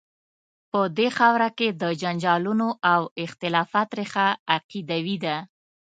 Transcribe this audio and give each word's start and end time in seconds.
په 0.71 0.79
دې 0.97 1.07
خاوره 1.17 1.49
کې 1.57 1.67
د 1.81 1.83
جنجالونو 2.01 2.67
او 2.93 3.01
اختلافات 3.25 3.89
ریښه 3.99 4.27
عقیدوي 4.55 5.17
ده. 5.25 5.37